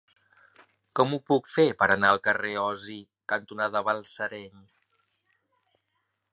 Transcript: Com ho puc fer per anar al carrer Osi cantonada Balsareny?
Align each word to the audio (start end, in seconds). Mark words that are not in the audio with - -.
Com 0.99 1.11
ho 1.17 1.19
puc 1.31 1.49
fer 1.57 1.65
per 1.81 1.89
anar 1.97 2.09
al 2.15 2.23
carrer 2.29 2.55
Osi 2.63 2.97
cantonada 3.35 3.85
Balsareny? 3.91 4.67